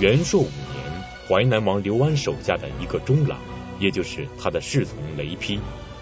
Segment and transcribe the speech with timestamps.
[0.00, 3.38] 元朔五年，淮南王刘安手下的一个中郎，
[3.78, 5.58] 也就是他的侍从雷丕，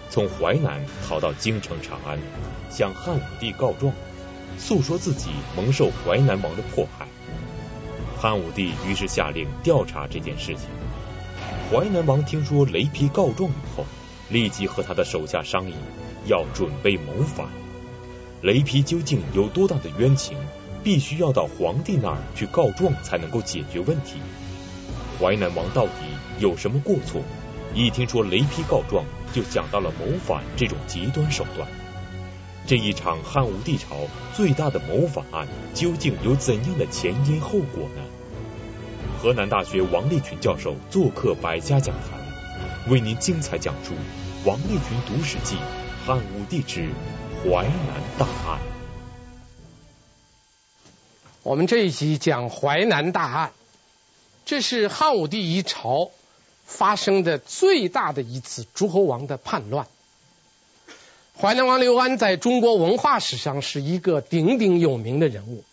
[0.09, 2.17] 从淮南逃到京城长安，
[2.69, 3.91] 向汉武帝告状，
[4.57, 7.09] 诉说自己蒙受淮南王的迫害。
[8.17, 10.69] 汉武帝于是下令调查这件事情。
[11.69, 13.85] 淮南王听说雷丕告状以后，
[14.29, 15.73] 立即和他的手下商议，
[16.25, 17.49] 要准备谋反。
[18.41, 20.37] 雷丕究竟有多大的冤情，
[20.83, 24.19] 必须要到皇帝那儿去告状才能够解决问题。
[25.19, 25.91] 淮南王到底
[26.39, 27.21] 有什么过错？
[27.73, 31.67] 一听说雷劈告状，就想到了谋反这种极端手段。
[32.65, 33.95] 这一场汉武帝朝
[34.33, 38.01] 最大的谋反案，究竟有怎样的前因后果呢？
[39.21, 42.19] 河南大学王立群教授做客百家讲坛，
[42.89, 43.93] 为您精彩讲述
[44.45, 45.57] 王立群读史记
[46.05, 46.89] 汉武帝之
[47.43, 48.68] 淮南大案。
[51.49, 53.53] 我们这一集讲淮南大案，
[54.45, 56.11] 这是汉武帝一朝
[56.63, 59.87] 发生的最大的一次诸侯王的叛乱。
[61.35, 65.63] 淮南王刘安在中国文化史上是一个鼎鼎有名的人物，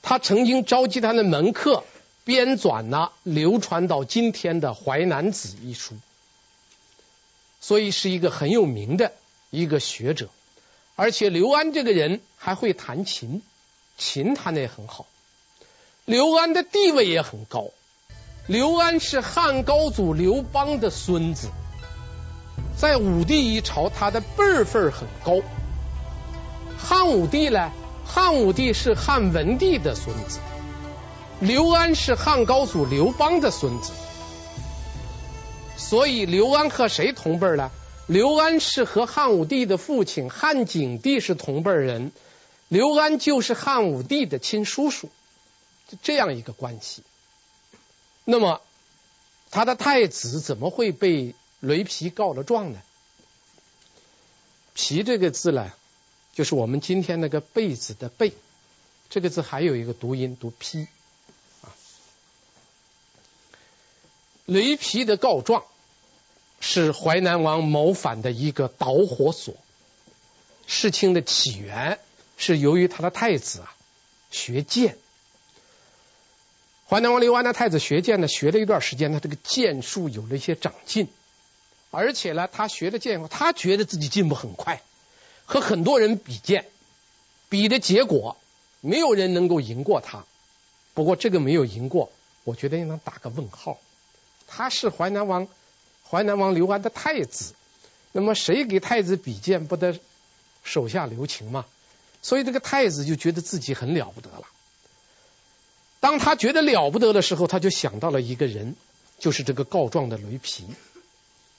[0.00, 1.82] 他曾经召集他的门客。
[2.22, 5.96] 编纂了流传到今天的《淮南子》一书，
[7.60, 9.12] 所以是一个很有名的
[9.50, 10.28] 一个学者。
[10.94, 13.42] 而且刘安这个人还会弹琴，
[13.98, 15.04] 琴弹的也很好。
[16.06, 17.70] 刘安的地位也很高，
[18.46, 21.48] 刘安是汉高祖刘邦的孙子，
[22.78, 25.44] 在武帝一朝，他的辈分很高。
[26.78, 27.72] 汉武帝呢，
[28.04, 30.38] 汉武帝是汉文帝的孙子。
[31.40, 33.90] 刘安是汉高祖刘邦的孙子，
[35.76, 37.72] 所以刘安和谁同辈呢？
[38.06, 42.12] 刘安是和汉武帝的父亲汉景帝是同辈人，
[42.68, 45.10] 刘安就是汉武帝的亲叔叔，
[46.02, 47.02] 这样一个关系。
[48.24, 48.60] 那么
[49.50, 52.80] 他的太子怎么会被雷皮告了状呢？
[54.74, 55.72] 皮这个字呢，
[56.34, 58.34] 就是我们今天那个被子的被，
[59.08, 60.86] 这个字还有一个读音读丕。
[64.44, 65.64] 雷皮的告状
[66.60, 69.54] 是淮南王谋反的一个导火索。
[70.66, 72.00] 事情的起源
[72.36, 73.74] 是由于他的太子啊
[74.30, 74.98] 学剑。
[76.88, 81.08] 淮南王刘安的太子学剑呢，学了一段时间，他这个剑术有了一些长进，
[81.90, 84.80] 而且呢，他学的剑，他觉得自己进步很快，
[85.46, 86.64] 和很多人比剑，
[87.48, 88.36] 比的结果
[88.80, 90.24] 没有人能够赢过他。
[90.94, 92.12] 不过这个没有赢过，
[92.44, 93.78] 我觉得应当打个问号。
[94.46, 95.48] 他是淮南王，
[96.08, 97.54] 淮南王刘安的太子，
[98.12, 99.98] 那么谁给太子比剑不得
[100.62, 101.66] 手下留情嘛？
[102.22, 104.44] 所以这个太子就觉得自己很了不得了。
[106.06, 108.76] 当他觉得了不得的时候，他就想到了一个人，
[109.18, 110.64] 就是这个告状的雷皮。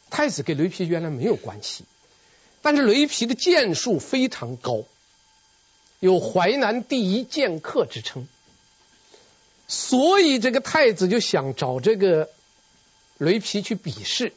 [0.09, 1.83] 太子跟雷皮原来没有关系，
[2.61, 4.85] 但是雷皮的剑术非常高，
[5.99, 8.25] 有淮南第一剑客之称，
[9.67, 12.29] 所以这个太子就想找这个。
[13.17, 14.31] 雷皮去比试，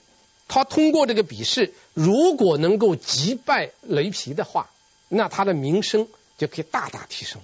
[0.49, 4.71] 他通过这个比试，如果能够击败雷皮的话，
[5.09, 7.43] 那他的名声就可以大大提升。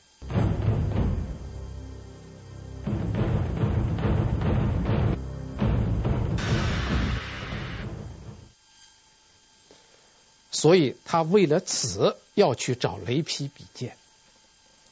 [10.57, 13.95] 所以他为了此要去找雷劈比剑。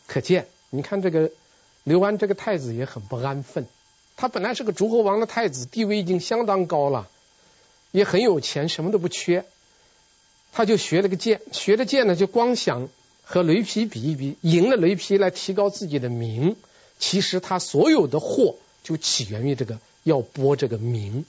[0.07, 1.31] 可见，你看这个
[1.85, 3.67] 刘安这个太子也很不安分。
[4.15, 7.09] 他本来是个诸侯王的太子，地位已经相当高了，
[7.93, 9.47] 也很有钱，什么都不缺。
[10.53, 12.91] 他就学了个剑，学了剑呢，就光想
[13.23, 16.57] 和雷劈比一比，赢了雷劈来提高自己的名。
[16.99, 21.25] 其实他所有的祸就起源于这个要博这个名，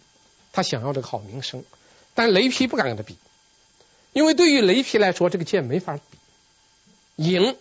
[0.52, 1.63] 他想要这个好名声。
[2.13, 3.16] 但雷劈不敢跟他比，
[4.16, 6.02] 因为对于雷劈来说，这个剑没法比。
[7.18, 7.58] 赢，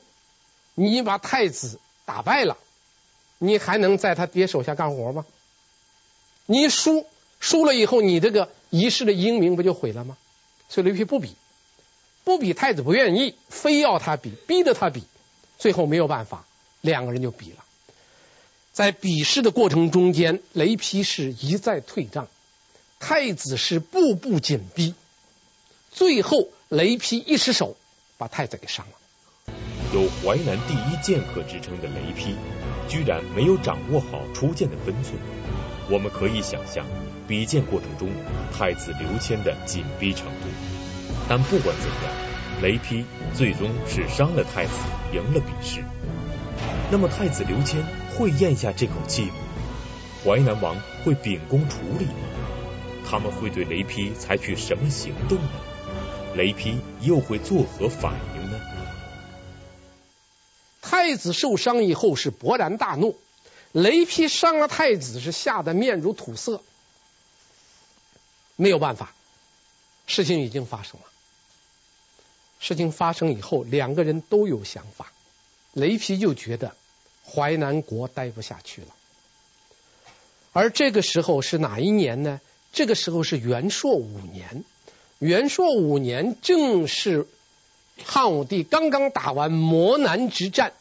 [0.77, 2.57] 你把太子打败了。
[3.39, 5.27] 你还能在他爹手下干活吗？
[6.47, 7.09] 你输
[7.41, 10.17] 输了以后，你这个一世的英名不就毁了吗？
[10.69, 11.35] 所以雷劈不比，
[12.23, 15.03] 不比太子不愿意，非要他比，逼着他比，
[15.59, 16.47] 最后没有办法，
[16.83, 17.65] 两个人就比了。
[18.73, 22.29] 在比试的过程中间，雷劈是一再退让，
[23.01, 24.95] 太子是步步紧逼，
[25.95, 27.77] 最后雷劈一失手，
[28.19, 29.55] 把太子给伤了。
[29.95, 32.35] 有淮南第一剑客之称的雷劈。
[32.87, 35.15] 居然没有掌握好出剑的分寸，
[35.89, 36.85] 我们可以想象
[37.27, 38.11] 比剑过程中
[38.53, 40.49] 太子刘谦的紧逼程度。
[41.27, 44.73] 但不管怎样，雷劈最终是伤了太子，
[45.15, 45.83] 赢了比试。
[46.91, 47.83] 那么太子刘谦
[48.15, 49.37] 会咽下这口气吗？
[50.25, 52.13] 淮南王会秉公处理吗？
[53.09, 55.53] 他们会对雷劈采取什么行动呢？
[56.35, 58.61] 雷劈又会作何反应呢？
[60.83, 63.19] 太子受伤以后是勃然大怒，
[63.73, 66.63] 雷劈伤了太子是吓得面如土色，
[68.57, 69.15] 没有办法，
[70.07, 71.07] 事情已经发生了。
[72.59, 75.13] 事情发生以后，两个人都有想法。
[75.73, 76.75] 雷劈就觉得
[77.25, 78.89] 淮南国待不下去了，
[80.53, 82.41] 而这个时候是哪一年呢？
[82.73, 84.65] 这个时候是元朔五年。
[85.19, 87.27] 元朔五年正是
[88.05, 90.73] 汉武帝刚刚打完磨难之战，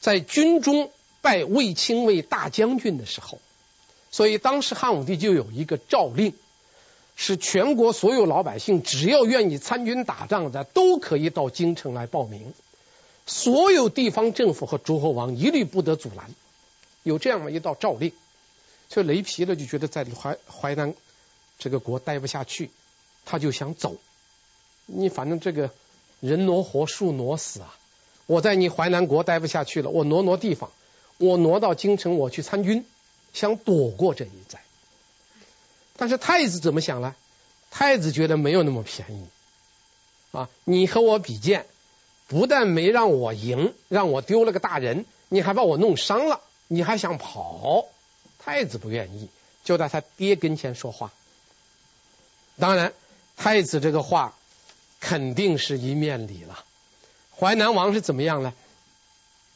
[0.00, 0.90] 在军中
[1.20, 3.38] 拜卫青为大将军的时候，
[4.10, 6.32] 所以当时汉武帝就有一个诏令，
[7.14, 12.54] 是全国所有老百姓只要愿意参军打仗的，都可以到京城来报名。
[13.26, 16.30] 所有地方政府和诸侯王一律不得阻拦，
[17.02, 18.12] 有这样的一道诏令。
[18.88, 20.94] 所以雷皮呢就觉得在淮淮南
[21.58, 22.70] 这个国待不下去，
[23.24, 23.96] 他就想走。
[24.86, 25.70] 你反正这个
[26.20, 27.76] 人挪活，树挪死啊！
[28.26, 30.70] 我在你淮南国待不下去了，我挪挪地方，
[31.18, 32.84] 我挪到京城，我去参军，
[33.32, 34.60] 想躲过这一灾。
[35.96, 37.14] 但是太子怎么想呢？
[37.70, 39.26] 太子觉得没有那么便宜
[40.32, 40.48] 啊！
[40.64, 41.66] 你和我比剑。
[42.26, 47.86] 不但没让我赢，让我丢了个大人，你还把我弄伤了，你还想跑？
[48.38, 49.28] 太子不愿意，
[49.64, 51.12] 就在他爹跟前说话。
[52.56, 52.92] 当然，
[53.42, 54.34] 太子这个话
[55.00, 56.62] 肯定是一面礼了。
[57.34, 58.52] 淮南王是怎么样呢？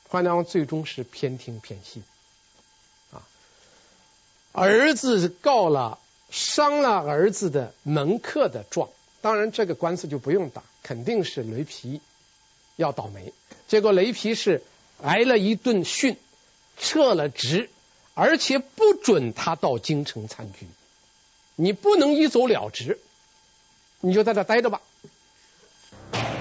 [0.09, 2.03] 淮南王最终是偏听偏信
[3.13, 3.21] 啊，
[4.53, 5.99] 儿子告了
[6.31, 8.89] 伤了儿子的门客的状，
[9.21, 12.01] 当然这个官司就不用打，肯定是雷皮。
[12.77, 13.35] 要倒霉，
[13.69, 14.63] 结果雷皮是
[15.03, 16.17] 挨了一顿训，
[16.79, 17.69] 撤了职，
[18.15, 20.71] 而且不准他到京城参军，
[21.55, 22.99] 你不能一走了之，
[24.05, 24.83] 你就在这待着吧。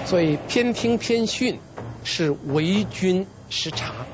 [0.04, 1.58] 所以偏听偏训
[2.04, 4.06] 是为君失察，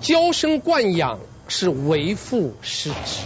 [0.00, 3.22] 娇生惯养是为父失职。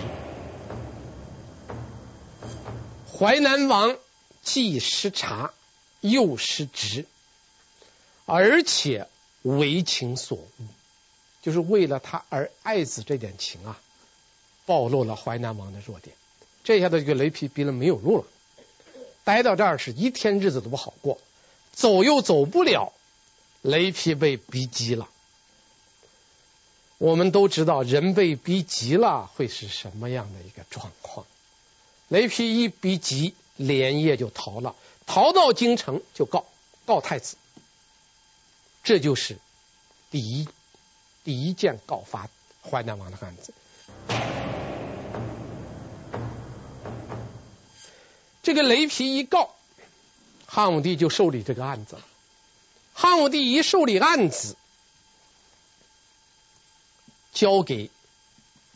[3.11, 3.97] 淮南王
[4.43, 5.53] 既失察
[6.03, 7.07] 又失职。
[8.27, 9.07] 而且
[9.43, 10.51] 为情所误，
[11.43, 13.79] 就是为了他而爱子这点情啊，
[14.67, 16.15] 暴露了淮南王的弱点。
[16.65, 18.25] 这下子这个雷劈逼了没有路了，
[19.27, 21.19] 待到这儿是一天日子都不好过，
[21.73, 22.93] 走又走不了，
[23.61, 25.09] 雷劈被逼急了。
[26.99, 31.27] 我们都知道，人被逼急了会是什么样的一个状况。
[32.07, 34.77] 雷劈一逼急，连夜就逃了，
[35.07, 36.47] 逃到京城就告
[36.85, 37.37] 告太子。
[38.85, 39.39] 这就是
[40.13, 40.49] 第一
[41.25, 42.31] 第一件告发
[42.63, 43.53] 淮南王的案子。
[48.47, 49.57] 这个雷劈一告，
[50.47, 52.03] 汉武帝就受理这个案子了。
[52.95, 54.55] 汉武帝一受理案子，
[57.33, 57.91] 交给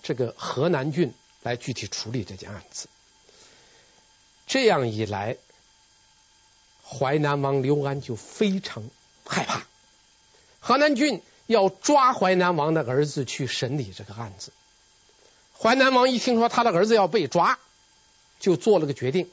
[0.03, 1.15] 这个河南郡
[1.45, 2.89] 来具体处理这件案子。
[4.49, 5.37] 这样一来，
[6.85, 8.83] 淮南王刘安就非常
[9.25, 9.65] 害怕。
[10.59, 14.51] 河南郡要抓淮南王的儿子去审理这个案子。
[15.57, 17.61] 淮南王一听说他的儿子要被抓，
[18.41, 19.31] 就做了个决定：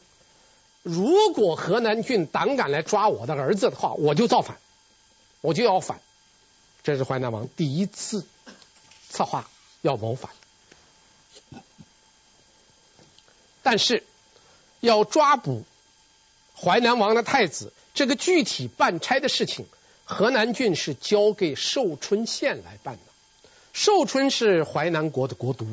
[0.87, 4.57] 如果河南郡胆敢来抓我的儿子的话，我就造反，
[5.41, 5.99] 我就要反。
[6.83, 8.25] 这是淮南王第一次
[9.09, 9.49] 策划
[9.81, 10.31] 要谋反。
[13.63, 14.03] 但是
[14.79, 15.65] 要抓捕
[16.55, 19.67] 淮南王的太子，这个具体办差的事情。
[20.05, 23.01] 河南郡是交给寿春县来办的，
[23.73, 25.67] 寿春是淮南国的国都，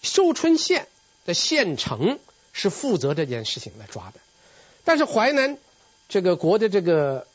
[0.00, 0.88] 寿春县
[1.26, 2.18] 的县城
[2.54, 4.14] 是负责这件事情来抓的。
[4.84, 5.58] 但是淮南
[6.08, 7.26] 这个国的这个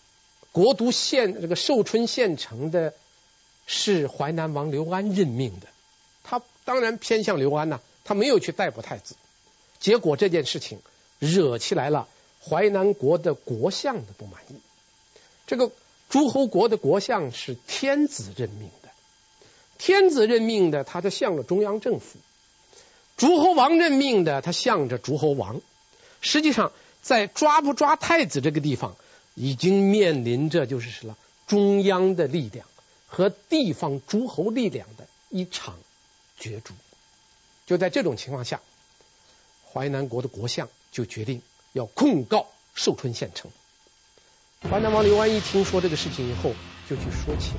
[0.52, 2.96] 国都县这个寿春县城的
[3.68, 5.68] 是淮南王刘安任命的，
[6.24, 9.16] 他当然偏向刘安呐，他没有去逮捕太子。
[9.80, 10.80] 结果这件事情
[11.20, 12.08] 惹起来了
[12.44, 14.56] 淮南国的国相的不满意，
[15.46, 15.72] 这个。
[16.10, 18.90] 诸侯国的国相是天子任命的，
[19.78, 22.18] 天子任命的，他就向了中央政府；
[23.20, 25.60] 诸侯王任命的，他向着诸侯王。
[26.22, 26.72] 实际上，
[27.02, 28.96] 在抓不抓太子这个地方，
[29.36, 32.66] 已经面临着就是什么中央的力量
[33.08, 35.76] 和地方诸侯力量的一场
[36.40, 36.74] 角逐。
[37.66, 38.62] 就在这种情况下，
[39.70, 41.42] 淮南国的国相就决定
[41.74, 43.52] 要控告寿春县城。
[44.72, 46.54] 淮南王刘安一听说这个事情以后，
[46.90, 47.56] 就去说情。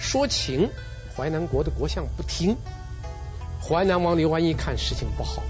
[0.00, 0.68] 说情，
[1.16, 2.56] 淮南国的国相不听。
[3.68, 5.42] 淮南王刘安一看事情不好，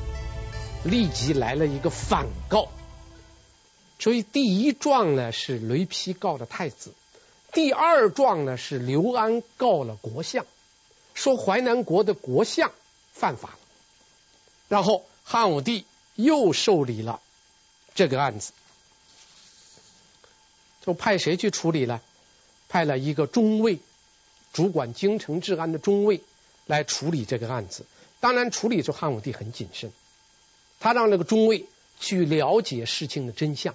[0.82, 2.68] 立即来了一个反告。
[4.00, 6.92] 所以第一状呢是雷丕告的太子，
[7.52, 10.44] 第二状呢是刘安告了国相，
[11.14, 12.72] 说淮南国的国相
[13.12, 13.58] 犯法了。
[14.66, 15.84] 然后汉武帝
[16.16, 17.20] 又受理了
[17.94, 18.52] 这个案子，
[20.84, 22.00] 就派谁去处理呢？
[22.68, 23.78] 派了一个中尉，
[24.52, 26.20] 主管京城治安的中尉
[26.66, 27.86] 来处理这个案子。
[28.20, 29.92] 当然，处理这汉武帝很谨慎，
[30.80, 31.66] 他让那个中尉
[32.00, 33.74] 去了解事情的真相。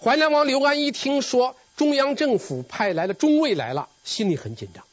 [0.00, 4.84] 淮南王刘安一听说中央政府派来了中尉来了，心里很紧张，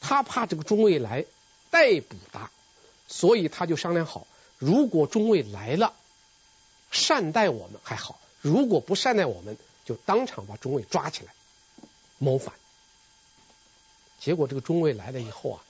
[0.00, 1.24] 他怕这个中尉来
[1.70, 2.50] 逮捕他，
[3.06, 4.26] 所以他就商量好，
[4.58, 5.92] 如果中尉来了，
[6.90, 11.32] 善待我们还好；如果不善待我们，就当场把中尉抓起来
[12.18, 12.54] 谋反。
[14.18, 15.64] 结果这个中尉来了以后啊，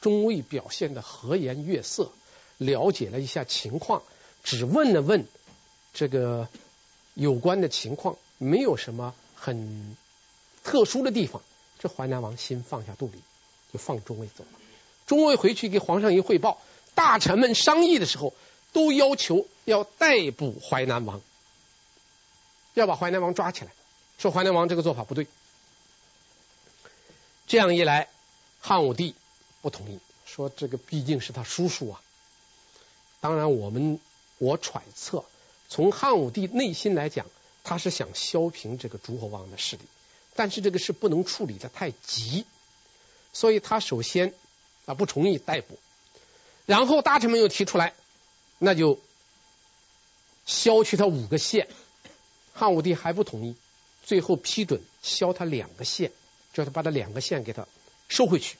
[0.00, 2.10] 中尉表现的和颜悦色，
[2.58, 4.02] 了解了一下情况，
[4.42, 5.26] 只问了问
[5.92, 6.48] 这个。
[7.14, 9.96] 有关的情况没有什么很
[10.62, 11.42] 特殊的地方，
[11.78, 13.20] 这淮南王心放下肚里，
[13.72, 14.58] 就放中尉走了。
[15.06, 16.62] 中尉回去给皇上一汇报，
[16.94, 18.32] 大臣们商议的时候
[18.72, 21.20] 都要求要逮捕淮南王，
[22.74, 23.72] 要把淮南王抓起来，
[24.16, 25.26] 说淮南王这个做法不对。
[27.48, 28.08] 这样一来，
[28.60, 29.16] 汉武帝
[29.62, 32.02] 不同意，说这个毕竟是他叔叔啊。
[33.20, 34.00] 当然，我们
[34.38, 35.24] 我揣测。
[35.68, 37.26] 从汉武帝内心来讲，
[37.62, 39.82] 他是想削平这个诸侯王的势力，
[40.34, 42.44] 但是这个事不能处理的太急，
[43.32, 44.34] 所以他首先
[44.86, 45.78] 啊不同意逮捕，
[46.66, 47.94] 然后大臣们又提出来，
[48.58, 48.98] 那就
[50.46, 51.68] 削去他五个县，
[52.52, 53.54] 汉武帝还不同意，
[54.02, 56.10] 最后批准削他两个县，
[56.52, 57.68] 叫他把他两个县给他
[58.08, 58.56] 收回去，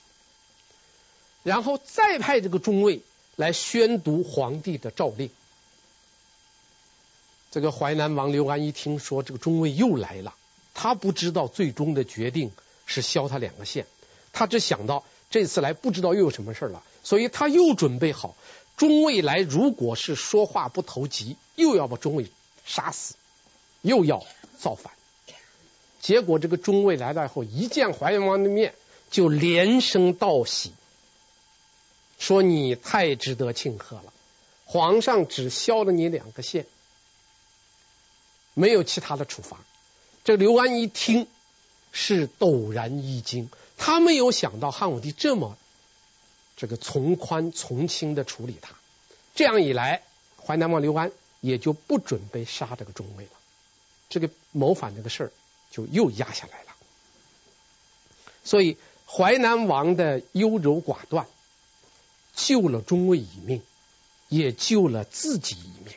[1.43, 3.01] 然后再派这个中尉
[3.35, 5.29] 来宣读皇帝的诏令。
[7.51, 10.35] 这个淮南王刘安一听说这个中尉又来了，
[10.73, 12.51] 他不知道最终的决定
[12.85, 13.87] 是削他两个县，
[14.31, 18.35] 他只想到这次来不知道又有什么事了，所以他又准备好，
[18.77, 22.31] 中尉来如果是说话不投机，又要把中尉
[22.65, 23.15] 杀死，
[23.81, 24.23] 又要
[24.57, 24.93] 造反。
[25.99, 28.73] 结果这个中尉来了以后，一见淮南王的面，
[29.09, 30.73] 就连声道喜，
[32.21, 34.13] 说你太值得庆贺了，
[34.65, 36.67] 皇上只削了你两个县。
[38.53, 39.57] 没有其他的处罚，
[40.23, 41.25] 这刘安一听
[41.91, 45.57] 是陡然一惊，他没有想到汉武帝这么
[46.57, 48.75] 这个从宽从轻的处理他，
[49.33, 50.03] 这样一来，
[50.37, 53.31] 淮南王刘安也就不准备杀这个中尉了，
[54.09, 55.31] 这个谋反这个事儿
[55.71, 56.75] 就又压下来了。
[58.43, 61.25] 所以淮南王的优柔寡断，
[62.35, 63.61] 救了中尉一命，
[64.29, 65.93] 也救了自己一命。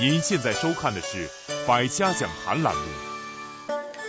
[0.00, 1.28] 您现在收看的是
[1.66, 2.82] 《百家讲坛》栏目。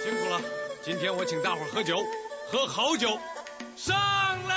[0.04, 0.42] 辛苦了，
[0.84, 1.98] 今天我请大伙喝酒，
[2.52, 3.20] 喝好酒，
[3.76, 3.96] 上
[4.48, 4.54] 来！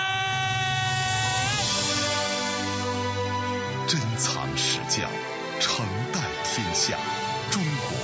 [3.89, 5.09] 珍藏史教，
[5.61, 6.99] 承代天下，
[7.51, 7.99] 中国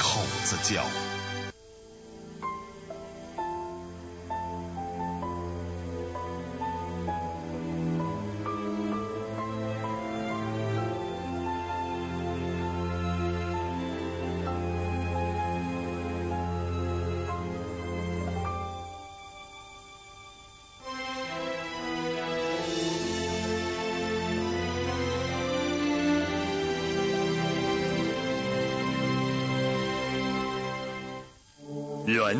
[0.00, 0.84] 口子窖。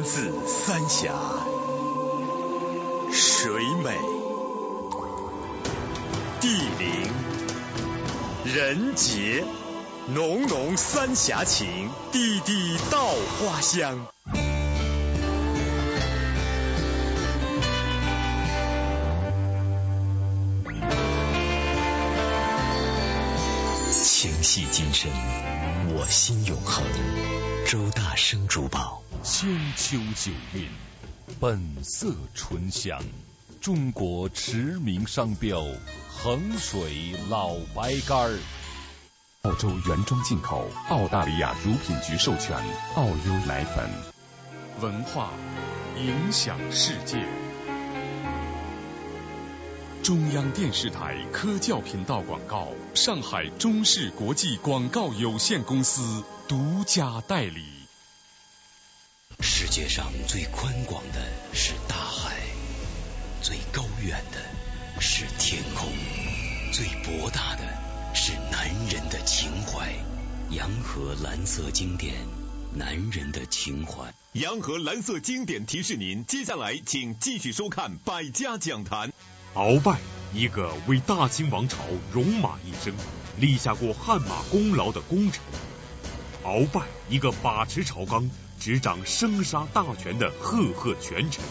[0.05, 1.15] 自三峡，
[3.11, 3.99] 水美、
[6.41, 7.11] 地灵、
[8.45, 9.43] 人杰，
[10.09, 13.07] 浓浓三峡情，地地稻
[13.41, 14.07] 花香。
[23.91, 25.11] 情系今生，
[25.97, 26.85] 我心永恒。
[27.67, 29.04] 周大生珠宝。
[29.27, 30.69] 千秋九韵，
[31.41, 33.01] 本色醇香，
[33.59, 35.65] 中国驰名商标，
[36.11, 38.39] 衡水老白干儿。
[39.41, 42.55] 澳洲原装进口，澳大利亚乳品局授权，
[42.97, 43.89] 澳优奶粉。
[44.83, 45.31] 文化
[45.99, 47.27] 影响世界。
[50.03, 57.84] 中央电视台科教频道广告，上海中视国际广告有限公司独家代理。
[59.41, 61.21] 世界上最宽广的
[61.53, 62.37] 是大海，
[63.43, 65.89] 最高远的是天空，
[66.73, 67.63] 最博大的
[68.15, 69.93] 是男人的情怀。
[70.51, 72.15] 洋河蓝色经典，
[72.75, 74.13] 男人的情怀。
[74.33, 79.09] 洋河蓝色经典提示您，接下来请继续收看《百家讲坛》。
[79.55, 79.99] 鳌拜，
[80.33, 81.79] 一个为大清王朝
[82.13, 82.95] 戎马一生、
[83.39, 85.41] 立下过汗马功劳的功臣；
[86.45, 88.29] 鳌拜，一个把持朝纲、
[88.65, 91.45] 执掌生杀大权的赫赫权臣；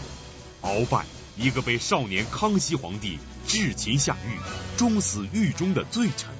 [0.62, 1.06] 鳌拜，
[1.36, 4.36] 一个被少年康熙皇帝制擒下狱、
[4.76, 6.30] 终死狱中的罪臣。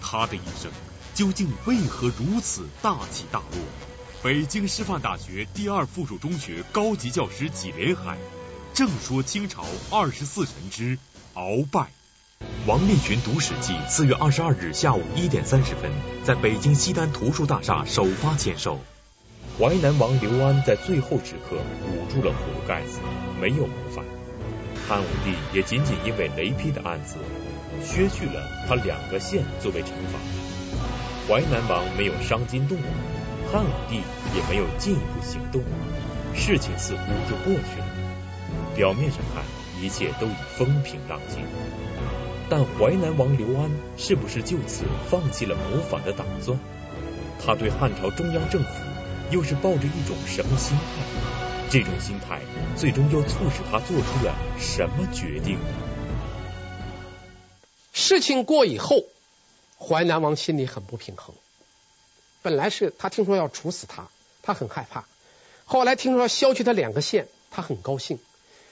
[0.00, 0.72] 他的一生
[1.12, 3.58] 究竟为何如此大起大落？
[4.22, 8.16] 北京师范大学第二附属中学高级教师纪连海。
[8.72, 10.98] 正说清朝二十四臣之
[11.34, 11.90] 鳌拜。
[12.66, 15.92] 王立群读史记四月二十二日下午一点三十分，
[16.24, 18.80] 在北京西单图书大厦首发签售。
[19.58, 21.56] 淮南王刘安在最后时刻
[21.88, 22.98] 捂住了火盖子，
[23.40, 24.04] 没有谋反。
[24.86, 27.16] 汉武帝也仅仅因为雷劈的案子，
[27.82, 30.18] 削去了他两个县作为惩罚。
[31.26, 32.84] 淮南王没有伤筋动骨，
[33.50, 34.02] 汉武帝
[34.34, 35.62] 也没有进一步行动，
[36.34, 37.86] 事情似乎就过去了。
[38.76, 39.42] 表面上看，
[39.82, 41.42] 一切都已风平浪静，
[42.50, 46.58] 但淮南王刘安是不是就此放弃了谋反的打算？
[47.42, 48.68] 他对汉朝中央政府
[49.30, 51.68] 又是抱着一种什么心态？
[51.68, 52.40] 这种心态
[52.76, 55.58] 最终又促使他做出了什么决定？
[57.92, 59.04] 事情过以后，
[59.78, 61.34] 淮南王心里很不平衡。
[62.42, 64.08] 本来是他听说要处死他，
[64.42, 65.02] 他很害怕；
[65.64, 68.20] 后来听说削去他两个县，他很高兴。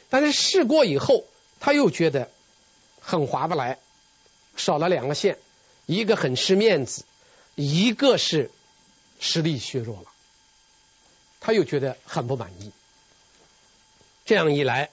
[0.09, 1.25] 但是事过以后，
[1.59, 2.31] 他又觉得
[3.01, 3.79] 很划不来，
[4.55, 5.39] 少了两个县，
[5.87, 7.05] 一个很失面子，
[7.57, 8.53] 一个是
[9.19, 10.14] 实力削弱了，
[11.47, 12.73] 他又觉得很不满意。
[14.25, 14.89] 这样一来，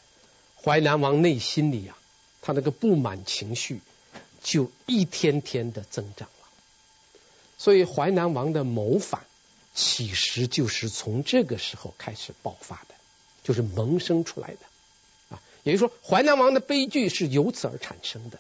[0.61, 2.03] 淮南王内心里呀、啊，
[2.41, 3.79] 他那个不满情绪
[4.43, 6.49] 就一天天的增长了。
[7.57, 9.21] 所以淮南王的谋反，
[9.73, 12.95] 其实就是从这个时候开始爆发的，
[13.43, 14.57] 就是萌生出来的。
[15.29, 18.39] 啊也就是说，淮南王的悲剧是由此而产生的。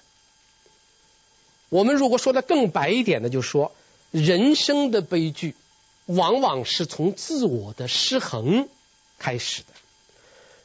[1.69, 3.73] 我们如果说的更白一点的，就说，
[4.11, 5.55] 人生的悲剧
[6.15, 8.67] 往往是从自我的失衡
[9.17, 9.67] 开始的。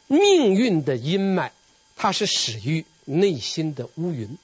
[0.09, 1.51] 命运的阴霾，
[1.97, 4.39] 它是始于内心的乌云，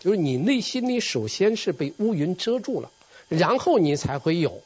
[0.00, 2.90] 就是你内心里首先是被乌云遮住了，
[3.28, 4.62] 然后你才会有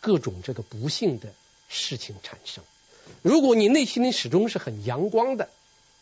[0.00, 1.32] 各种这个不幸的
[1.68, 2.64] 事情产生。
[3.22, 5.48] 如果你内心里始终是很阳光的，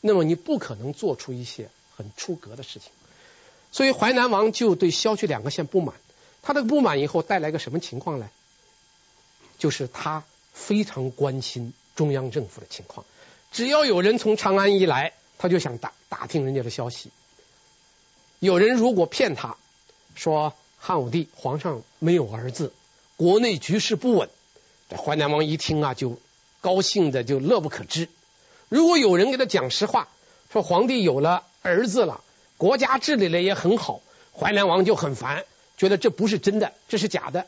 [0.00, 2.90] 那么你不可能做出一些很出格的事情，
[3.72, 5.94] 所以淮南王就对削去两个县不满，
[6.42, 8.28] 他的不满以后带来个什么情况呢？
[9.59, 13.07] 就是他非常关心中央政府的情况，
[13.53, 17.11] 只要有人从长安一来，他就想打打听人家的消息。
[18.38, 19.57] 有人如果骗他
[20.14, 22.73] 说汉武帝皇上没有儿子，
[23.16, 24.29] 国内局势不稳，
[24.90, 26.19] 这淮南王一听啊，就
[26.61, 28.09] 高兴的就乐不可支。
[28.69, 30.09] 如果有人给他讲实话，
[30.53, 32.23] 说皇帝有了儿子了，
[32.57, 34.01] 国家治理的也很好，
[34.35, 35.45] 淮南王就很烦，
[35.79, 37.47] 觉得这不是真的，这是假的。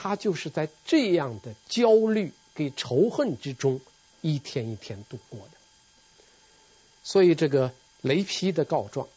[0.00, 3.80] 他就是在这样的焦虑跟仇恨之中
[4.20, 5.50] 一天一天度过的。
[7.02, 9.08] 所以这个雷劈的告状，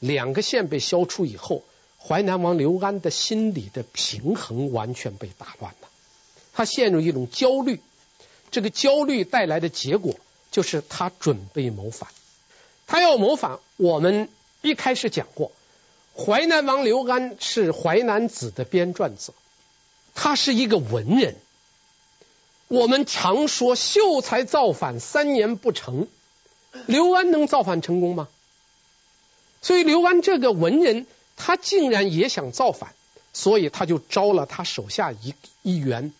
[0.00, 1.62] 两个县被削除以后，
[2.00, 5.88] 淮南王刘安的心理的平衡完全被打乱了，
[6.52, 7.80] 他陷入一种焦虑。
[8.50, 10.14] 这个焦虑带来的结果
[10.50, 12.08] 就是他准备谋反。
[12.86, 14.28] 他要谋反，我们
[14.62, 15.52] 一开始讲过，
[16.16, 19.32] 淮南王刘安是《淮南子》的编撰者，
[20.14, 21.36] 他是一个文人。
[22.68, 26.08] 我们常说秀才造反三年不成，
[26.86, 28.28] 刘安能造反成功吗？
[29.60, 32.94] 所以刘安这个文人，他竟然也想造反，
[33.32, 36.12] 所以他就招了他手下一一员，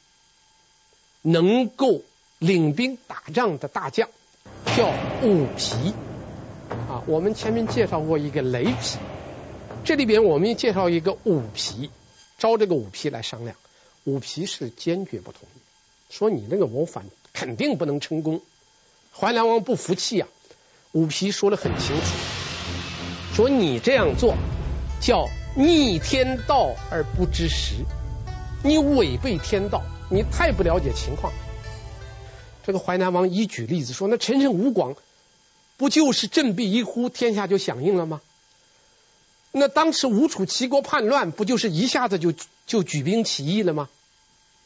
[1.22, 2.02] 能够。
[2.40, 4.11] 领兵打仗的大将
[4.76, 5.94] 叫武皮
[6.68, 8.98] 啊，我们前面介绍过一个雷皮，
[9.83, 11.90] 这里边我们也介绍一个武皮，
[12.37, 13.57] 招这个武皮来商量，
[14.05, 15.59] 武皮是坚决不同意，
[16.11, 18.43] 说你那个谋反肯定不能成功。
[19.12, 20.29] 淮南王不服气啊，
[20.93, 22.05] 武皮说得很清楚，
[23.35, 24.37] 说你这样做
[25.01, 27.77] 叫逆天道而不知时，
[28.62, 31.33] 你违背天道，你太不了解情况。
[32.67, 34.97] 这个淮南王一举例子说：“那陈胜吴广
[35.77, 38.21] 不就是振臂一呼，天下就响应了吗？
[39.57, 42.35] 那当时吴楚齐国叛乱，不就是一下子就
[42.67, 43.88] 就举兵起义了吗？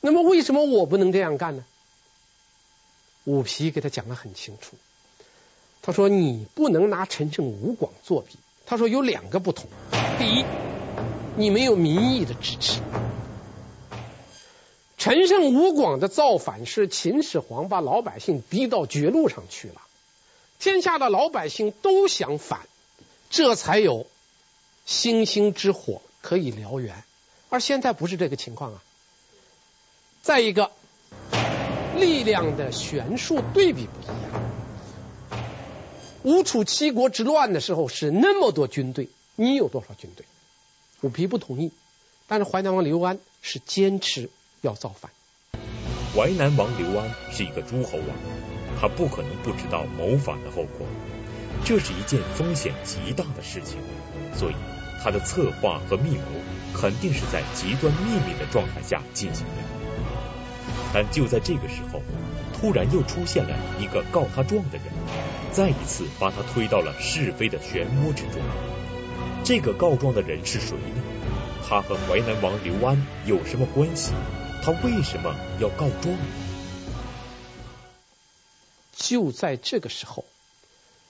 [0.01, 1.65] 那么为什么我不能这样干呢？”
[3.25, 4.77] 武皮给他讲的很清楚，
[5.83, 8.39] 他说你不能拿陈胜吴广作比。
[8.65, 9.69] 他说有两个不同，
[10.19, 10.45] 第一，
[11.37, 12.81] 你没有民意的支持。
[14.97, 19.83] 陈胜吴广的造反是秦始皇把老百姓逼到绝路上去了，
[20.59, 22.61] 天下的老百姓都想反，
[23.29, 24.07] 这才有
[24.89, 27.05] 星星之火可以燎原。
[27.51, 28.83] 而现在不是这个情况啊。
[30.23, 30.71] 再一个，
[31.95, 34.43] 力量的悬殊对比不一样。
[36.23, 40.25] 吴楚七国之乱的时候是那么多军队，你有多少军队？
[41.03, 41.71] 虎皮不同意，
[42.27, 44.31] 但是淮南王刘安是坚持
[44.63, 45.11] 要造反。
[46.17, 48.09] 淮南王刘安是一个诸侯王，
[48.81, 50.87] 他不可能不知道谋反的后果，
[51.65, 53.79] 这是一件风险极大的事情，
[54.35, 54.55] 所以
[55.03, 56.23] 他的策划和密谋
[56.75, 59.53] 肯定是在极端秘密的状态下进行的。
[60.93, 62.01] 但就在这个时候，
[62.55, 64.87] 突然又出现了一个告他状的人，
[65.53, 68.41] 再一次把他推到了是非的漩涡之中。
[69.45, 71.03] 这个告状的人是谁呢？
[71.69, 74.13] 他和淮南王刘安有什么关系？
[74.63, 76.17] 他为什么要告状？
[78.97, 80.25] 就在这个时候，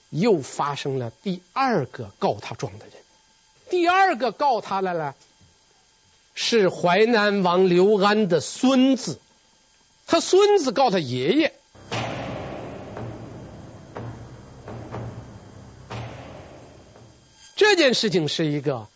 [0.09, 2.95] 又发生了第二个告他状的人。
[3.69, 5.15] 第二个告他来了，
[6.33, 9.19] 是淮南王刘安的孙子。
[10.07, 11.53] 他孙子告他爷爷，
[17.55, 18.87] 这件事情是一个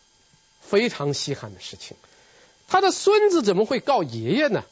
[0.60, 1.96] 非常稀罕的事情。
[2.68, 4.64] 他的孙子怎么会告爷爷呢？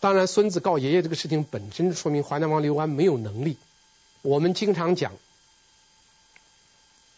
[0.00, 3.56] 当然，孙子告爷爷这个事情本身说明淮南王刘安没有能力。
[4.22, 5.12] 我们经常讲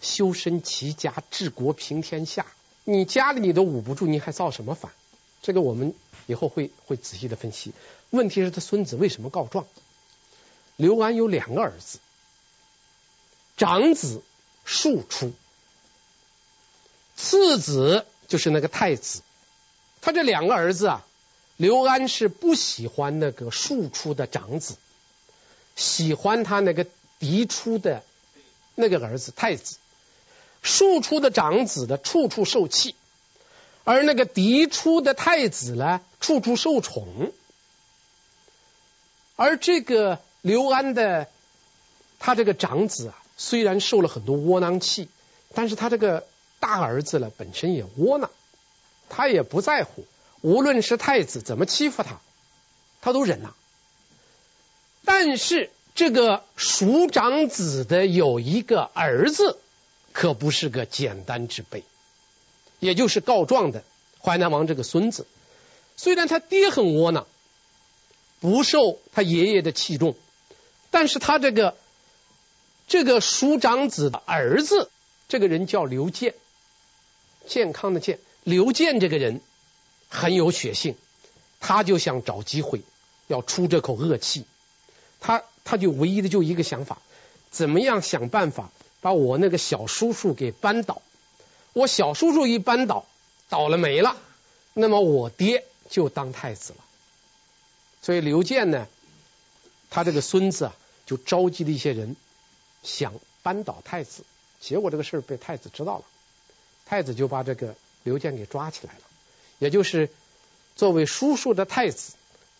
[0.01, 2.47] 修身齐家治国平天下，
[2.85, 4.93] 你家里你都捂不住，你还造什么反？
[5.43, 5.95] 这个我们
[6.27, 7.73] 以后会会仔细的分析。
[8.11, 9.67] 问题是他孙子为什么告状？
[10.77, 11.99] 刘安有两个儿子，
[13.57, 14.23] 长子
[14.65, 15.33] 庶出，
[17.17, 19.23] 次子就是那个太子。
[20.01, 21.07] 他这两个儿子啊，
[21.59, 24.77] 刘安是不喜欢那个庶出的长子，
[25.77, 26.87] 喜欢他那个
[27.19, 28.03] 嫡出的
[28.75, 29.77] 那个儿子太子。
[30.63, 32.95] 庶出的长子的处处受气。
[33.85, 37.33] 而那个嫡出的太子呢，处处受宠。
[39.37, 41.29] 而这个刘安的
[42.19, 45.09] 他这个长子啊，虽然受了很多窝囊气，
[45.55, 46.27] 但是他这个
[46.61, 48.31] 大儿子呢，本身也窝囊，
[49.09, 50.05] 他也不在乎，
[50.43, 52.21] 无论是太子怎么欺负他，
[53.01, 53.57] 他都忍了。
[55.07, 59.59] 但是这个庶长子的有一个儿子，
[60.13, 61.85] 可不是个简单之辈。
[62.79, 63.85] 也就是告状的
[64.21, 65.27] 淮南王这个孙子，
[65.97, 67.27] 虽然他爹很窝囊，
[68.41, 70.17] 不受他爷爷的器重，
[70.91, 71.77] 但是他这个
[72.89, 74.91] 这个叔长子的儿子，
[75.29, 76.35] 这个人叫刘建，
[77.47, 79.43] 健康的健，刘建这个人
[80.09, 80.97] 很有血性，
[81.61, 82.81] 他就想找机会
[83.27, 84.47] 要出这口恶气，
[85.21, 86.99] 他他就唯一的就一个想法，
[87.51, 91.03] 怎么样想办法把我那个小叔叔给扳倒。
[91.73, 93.07] 我小叔叔一扳倒，
[93.49, 94.17] 倒了霉了，
[94.75, 96.85] 那么我爹就当太子了。
[98.03, 98.89] 所以刘建呢，
[99.89, 102.17] 他这个孙子啊，就召集了一些人，
[102.83, 104.25] 想扳倒太子。
[104.59, 106.05] 结果这个事儿被太子知道了，
[106.87, 109.01] 太子就把这个刘建给抓起来了。
[109.61, 110.11] 也就是
[110.75, 112.15] 作为叔叔的太子，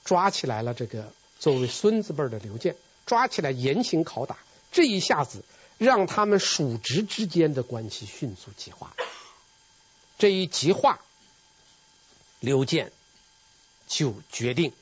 [0.05, 2.77] 抓起来了这个作为孙子辈的刘建，
[3.07, 4.39] 抓起来严刑拷打。
[4.71, 5.43] 这一下子。
[5.81, 8.95] 让他们叔侄之间的关系迅速激化，
[10.19, 11.01] 这一激化，
[12.39, 12.93] 刘建
[13.89, 14.75] 就决定